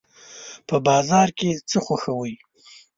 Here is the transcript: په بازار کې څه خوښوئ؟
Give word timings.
په 0.67 0.75
بازار 0.87 1.27
کې 1.37 1.49
څه 1.69 1.77
خوښوئ؟ 1.85 2.33